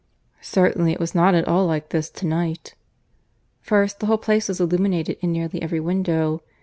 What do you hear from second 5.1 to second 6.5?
in nearly every window.